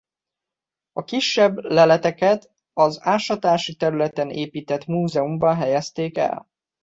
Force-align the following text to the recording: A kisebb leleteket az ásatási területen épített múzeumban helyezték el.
A 0.91 1.03
kisebb 1.03 1.57
leleteket 1.57 2.49
az 2.73 2.99
ásatási 3.01 3.75
területen 3.75 4.29
épített 4.29 4.85
múzeumban 4.85 5.55
helyezték 5.55 6.17
el. 6.17 6.47